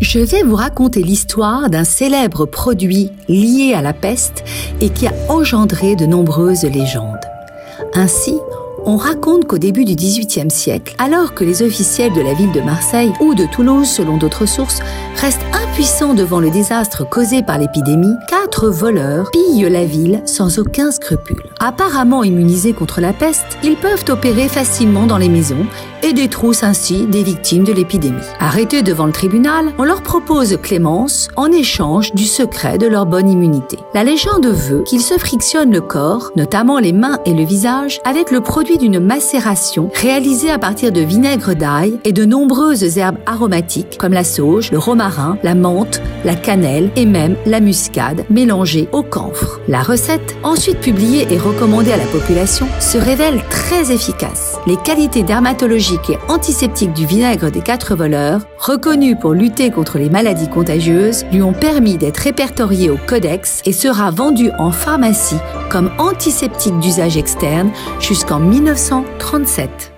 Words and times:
Je 0.00 0.18
vais 0.18 0.42
vous 0.42 0.56
raconter 0.56 1.02
l'histoire 1.02 1.70
d'un 1.70 1.84
célèbre 1.84 2.46
produit 2.46 3.10
lié 3.28 3.74
à 3.74 3.82
la 3.82 3.92
peste 3.92 4.44
et 4.80 4.90
qui 4.90 5.06
a 5.06 5.12
engendré 5.28 5.94
de 5.94 6.04
nombreuses 6.04 6.64
légendes. 6.64 7.20
Ainsi, 7.94 8.34
on 8.86 8.96
raconte 8.96 9.46
qu'au 9.46 9.56
début 9.56 9.84
du 9.84 9.94
XVIIIe 9.94 10.50
siècle, 10.50 10.94
alors 10.98 11.32
que 11.34 11.44
les 11.44 11.62
officiels 11.62 12.12
de 12.12 12.20
la 12.20 12.34
ville 12.34 12.52
de 12.52 12.60
Marseille 12.60 13.12
ou 13.20 13.34
de 13.34 13.46
Toulouse, 13.46 13.88
selon 13.88 14.18
d'autres 14.18 14.46
sources, 14.46 14.80
restent 15.16 15.46
impuissants 15.52 16.14
devant 16.14 16.40
le 16.40 16.50
désastre 16.50 17.08
causé 17.08 17.42
par 17.42 17.58
l'épidémie, 17.58 18.14
quatre 18.28 18.68
voleurs 18.68 19.30
pillent 19.30 19.70
la 19.70 19.84
ville 19.84 20.22
sans 20.26 20.58
aucun 20.58 20.90
scrupule. 20.90 21.42
Apparemment 21.60 22.24
immunisés 22.24 22.74
contre 22.74 23.00
la 23.00 23.12
peste, 23.12 23.58
ils 23.62 23.76
peuvent 23.76 24.04
opérer 24.08 24.48
facilement 24.48 25.06
dans 25.06 25.18
les 25.18 25.30
maisons 25.30 25.66
et 26.04 26.12
détroussent 26.12 26.62
ainsi 26.62 27.06
des 27.06 27.22
victimes 27.22 27.64
de 27.64 27.72
l'épidémie. 27.72 28.20
Arrêtés 28.38 28.82
devant 28.82 29.06
le 29.06 29.12
tribunal, 29.12 29.72
on 29.78 29.84
leur 29.84 30.02
propose 30.02 30.58
clémence 30.62 31.28
en 31.34 31.50
échange 31.50 32.12
du 32.12 32.24
secret 32.24 32.76
de 32.76 32.86
leur 32.86 33.06
bonne 33.06 33.30
immunité. 33.30 33.78
La 33.94 34.04
légende 34.04 34.46
veut 34.46 34.82
qu'ils 34.82 35.00
se 35.00 35.16
frictionnent 35.16 35.72
le 35.72 35.80
corps, 35.80 36.30
notamment 36.36 36.78
les 36.78 36.92
mains 36.92 37.18
et 37.24 37.32
le 37.32 37.44
visage, 37.44 38.00
avec 38.04 38.30
le 38.30 38.42
produit 38.42 38.76
d'une 38.76 39.00
macération 39.00 39.90
réalisée 39.94 40.50
à 40.50 40.58
partir 40.58 40.92
de 40.92 41.00
vinaigre 41.00 41.54
d'ail 41.54 41.98
et 42.04 42.12
de 42.12 42.26
nombreuses 42.26 42.98
herbes 42.98 43.18
aromatiques 43.24 43.96
comme 43.98 44.12
la 44.12 44.24
sauge, 44.24 44.70
le 44.72 44.78
romarin, 44.78 45.38
la 45.42 45.54
menthe, 45.54 46.02
la 46.26 46.34
cannelle 46.34 46.90
et 46.96 47.06
même 47.06 47.36
la 47.46 47.60
muscade 47.60 48.26
mélangée 48.28 48.90
au 48.92 49.02
camphre. 49.02 49.58
La 49.68 49.82
recette, 49.82 50.36
ensuite 50.42 50.80
publiée 50.80 51.26
et 51.30 51.38
recommandée 51.38 51.92
à 51.92 51.96
la 51.96 52.06
population, 52.06 52.66
se 52.78 52.98
révèle 52.98 53.42
très 53.48 53.90
efficace. 53.90 54.58
Les 54.66 54.76
qualités 54.76 55.22
dermatologiques 55.22 55.93
et 56.10 56.18
antiseptiques 56.28 56.92
du 56.92 57.06
vinaigre 57.06 57.50
des 57.50 57.60
quatre 57.60 57.94
voleurs, 57.94 58.46
reconnu 58.58 59.16
pour 59.16 59.32
lutter 59.32 59.70
contre 59.70 59.98
les 59.98 60.10
maladies 60.10 60.48
contagieuses, 60.48 61.24
lui 61.32 61.42
ont 61.42 61.52
permis 61.52 61.96
d'être 61.96 62.18
répertorié 62.18 62.90
au 62.90 62.98
codex 63.06 63.62
et 63.64 63.72
sera 63.72 64.10
vendu 64.10 64.50
en 64.58 64.70
pharmacie 64.70 65.38
comme 65.70 65.90
antiseptique 65.98 66.78
d'usage 66.80 67.16
externe 67.16 67.70
jusqu'en 68.00 68.40
1937. 68.40 69.93